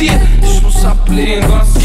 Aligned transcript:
ti 0.00 0.06
Isto 0.42 0.62
não 0.62 1.79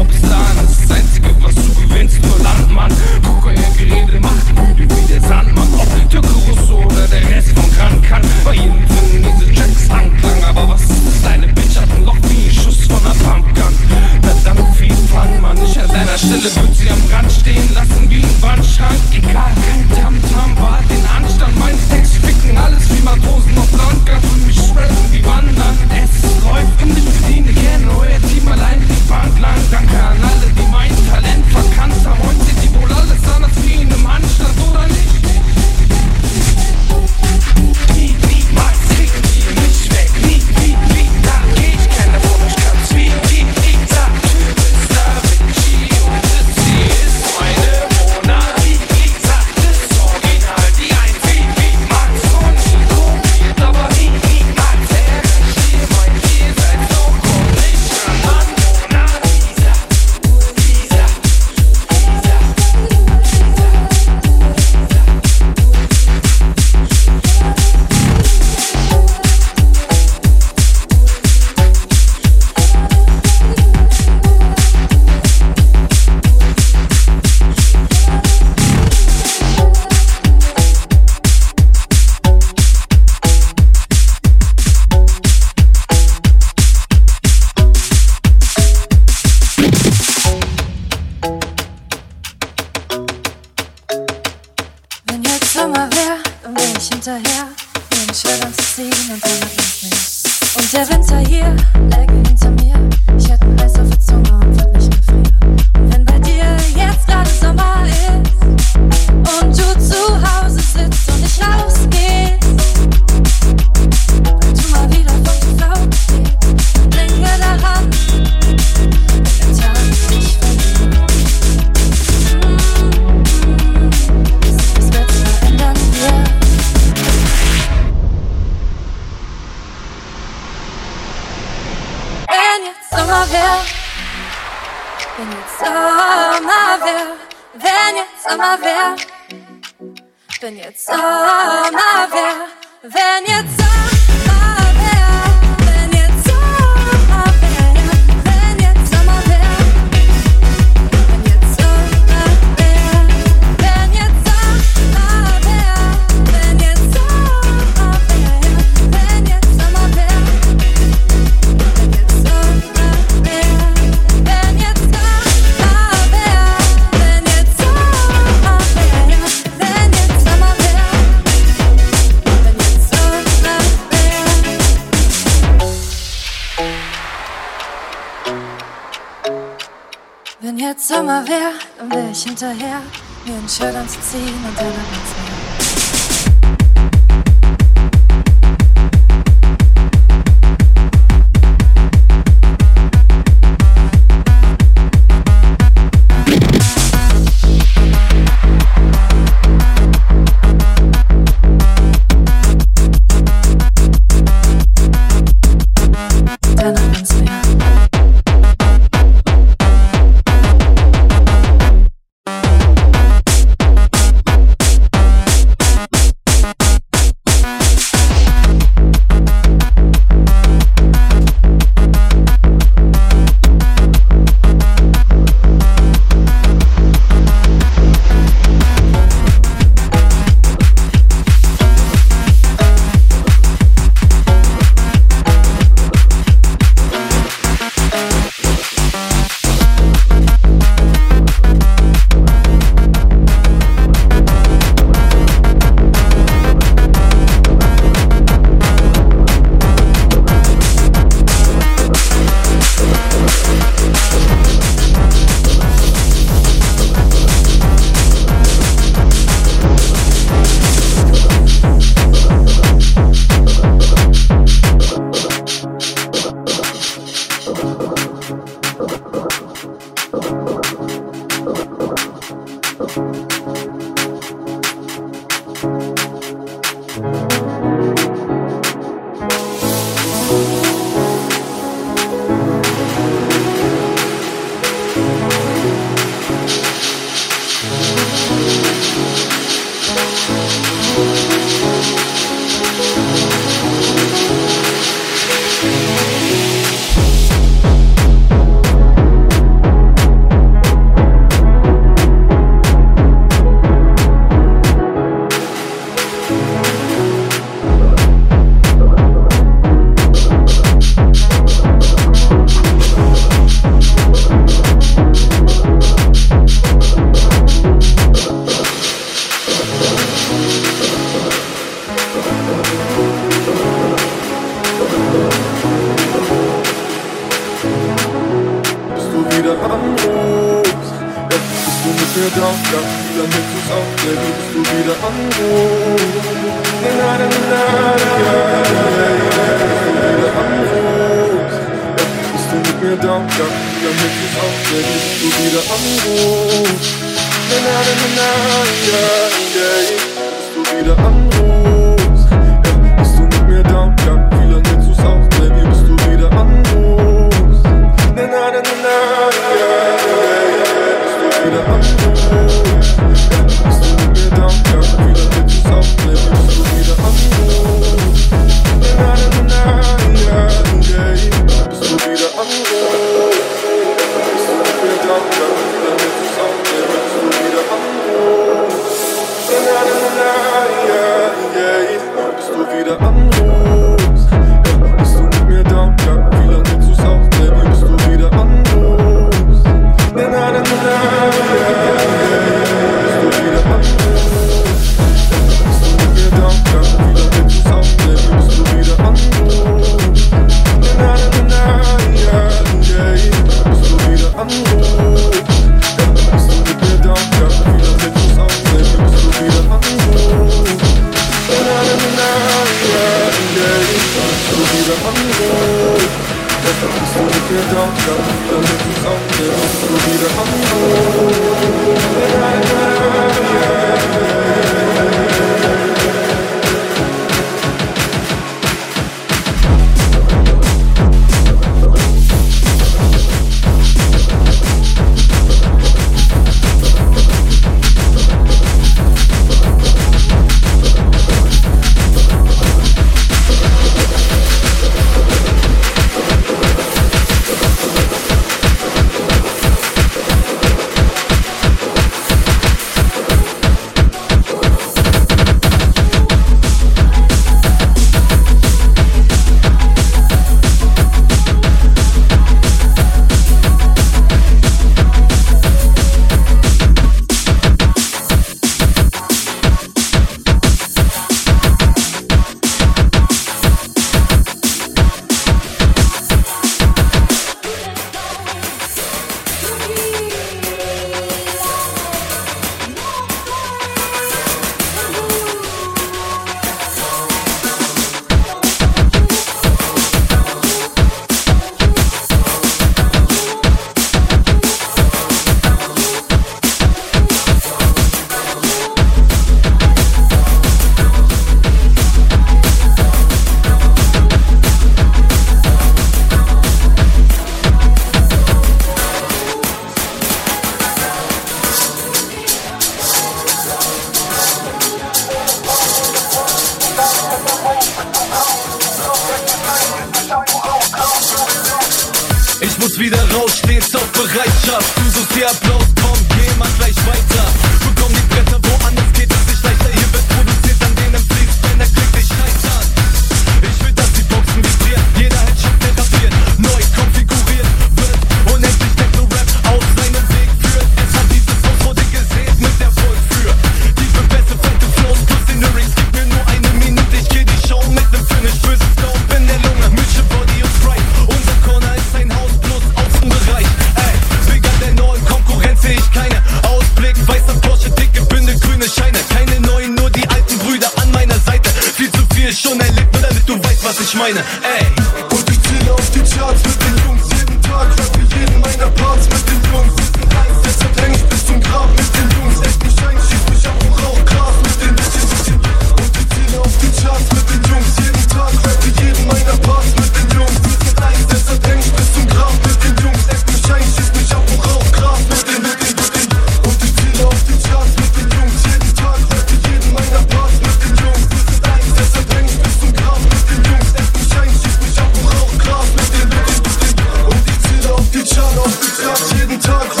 Talk 599.57 600.00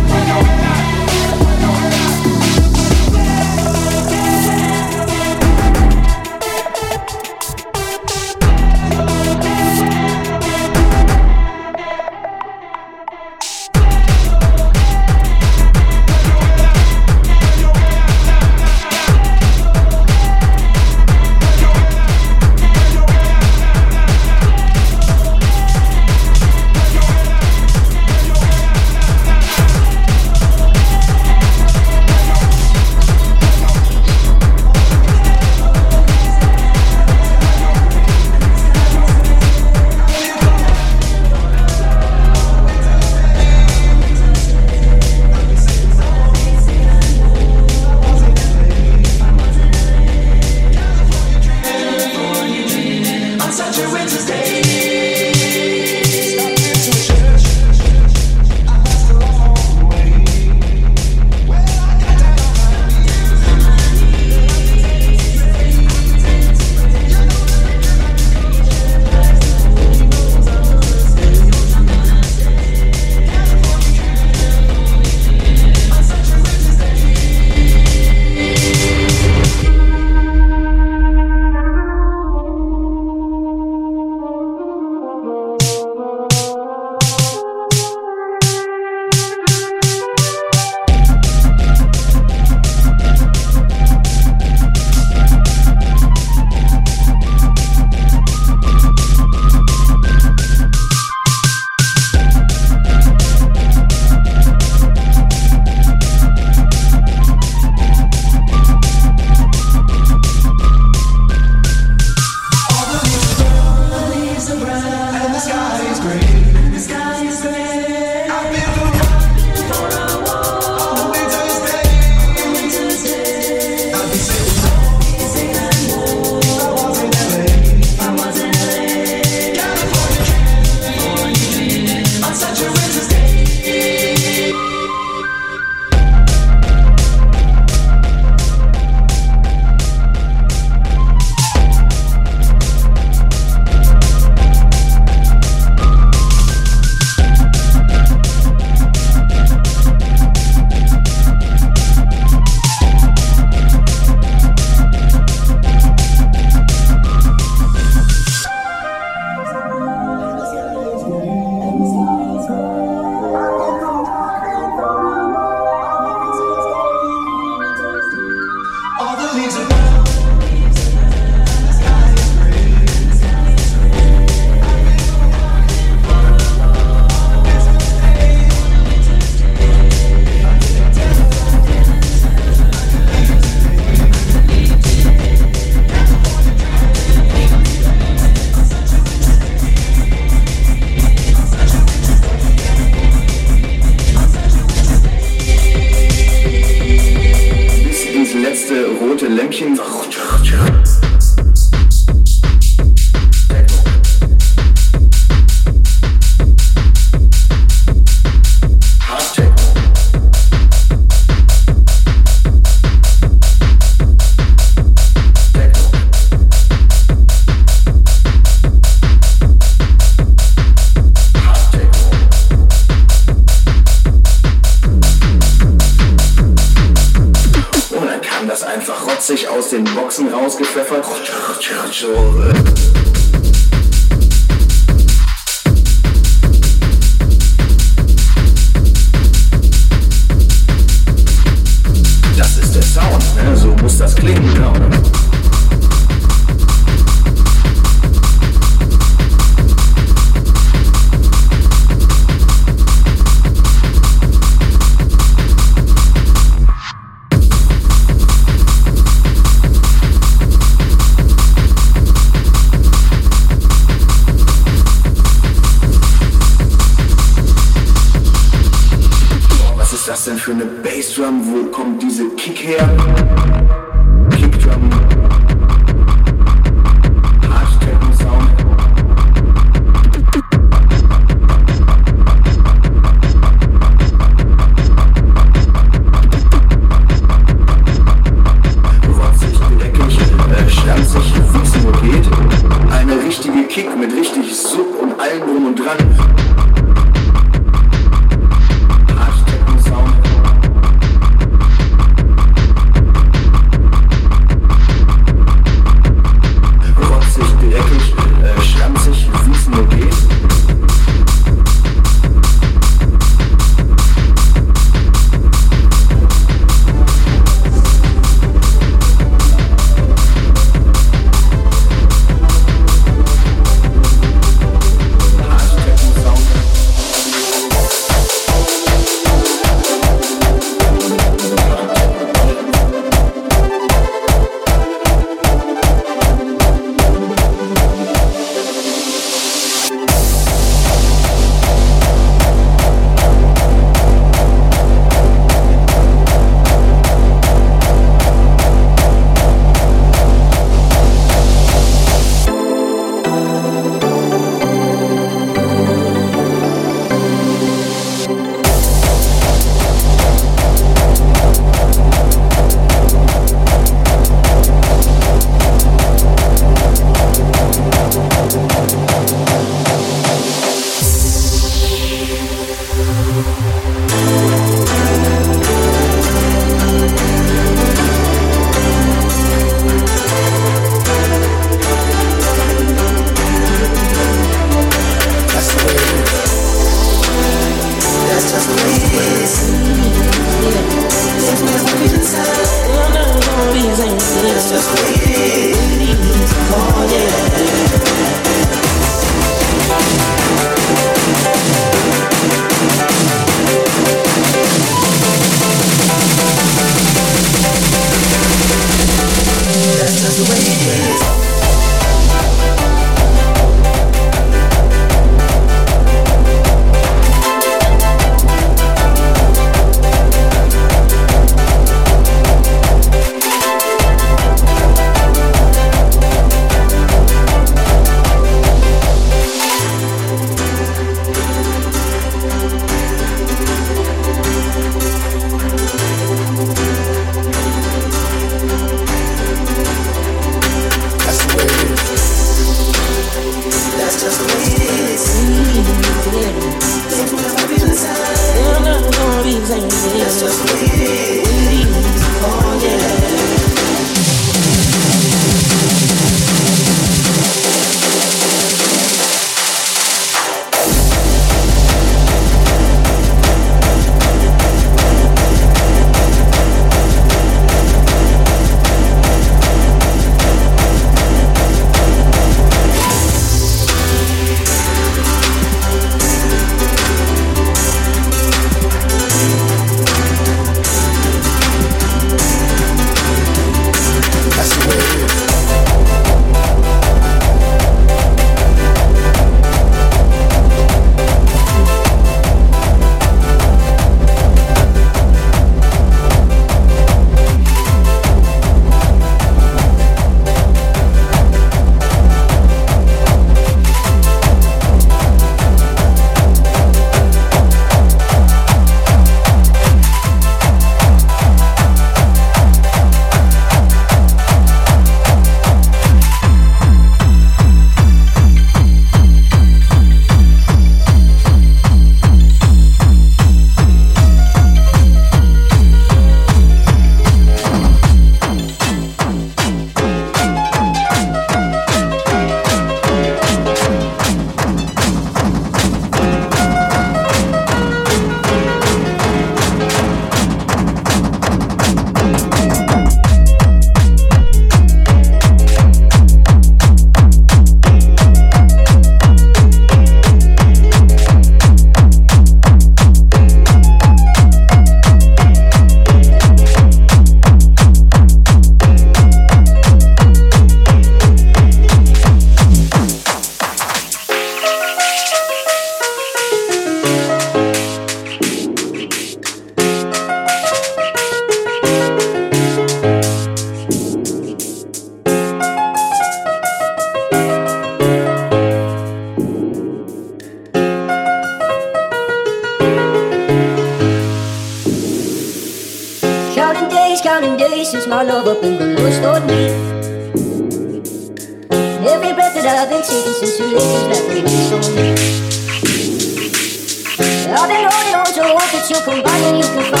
you 598.91 598.97
can 599.05 599.23
buy 599.23 599.37
a 599.37 599.51
new 599.53 599.63
control. 599.63 600.00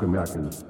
Danke, 0.00 0.69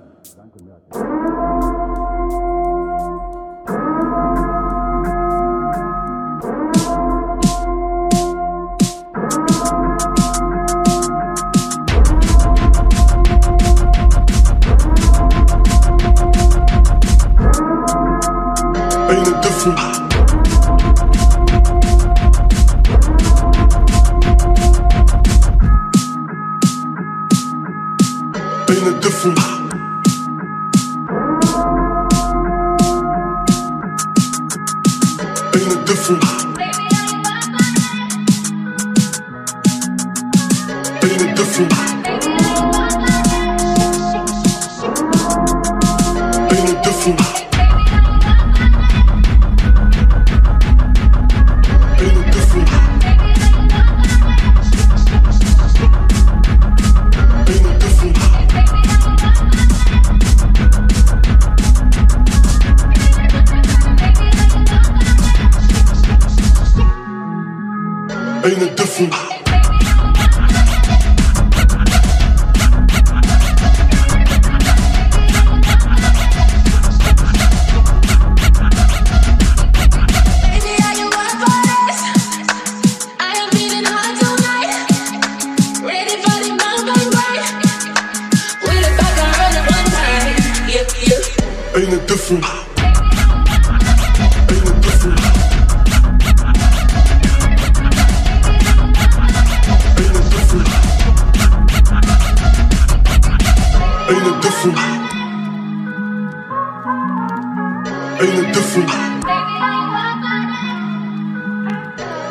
Ain't 108.50 108.56
it 108.56 108.62
different? 108.62 108.90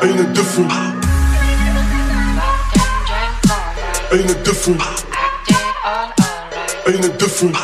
Ain't 0.03 0.19
it 0.19 0.33
different? 0.35 0.71
Ain't 4.11 4.29
it 4.29 4.43
different? 4.43 4.81
Ain't 6.87 7.05
it 7.05 7.17
different? 7.19 7.55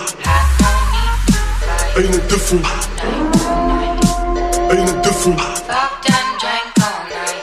Ain't 1.98 2.16
it 2.16 2.30
different? 2.30 2.66
Ain't 4.72 4.90
it 4.90 5.04
different? 5.04 5.42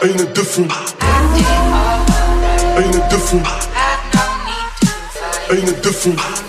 Ain't 0.03 0.21
it 0.21 0.35
different? 0.35 0.73
Ain't 2.79 2.95
it 2.97 3.11
different? 3.11 3.47
Ain't 5.51 5.69
it 5.69 5.83
different? 5.83 6.42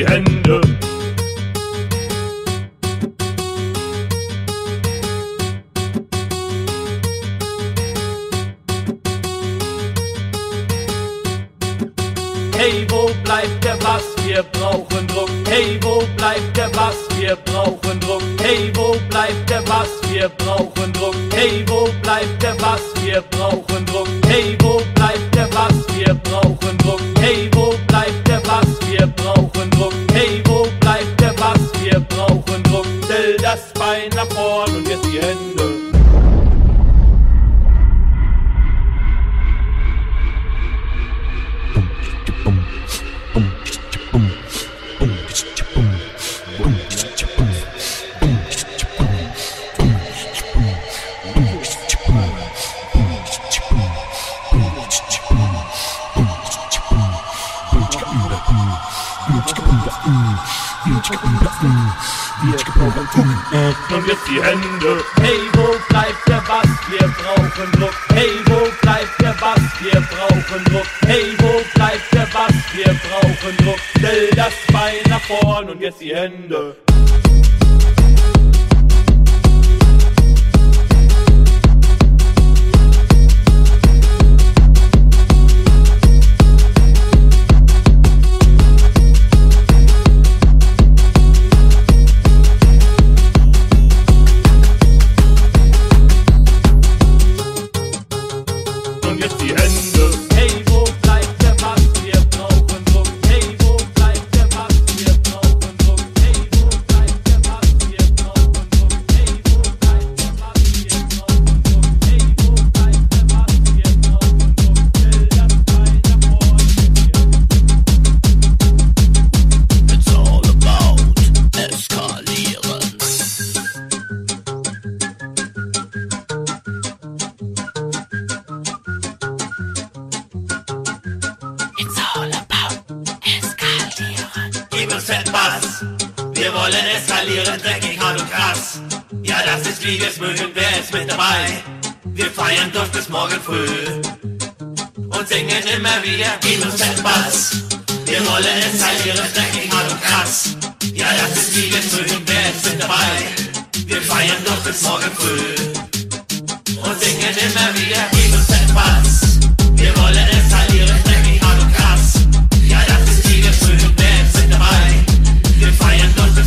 Die 0.00 0.06
Hände. 0.06 0.60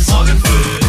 sorgen 0.04 0.38
für. 0.38 0.83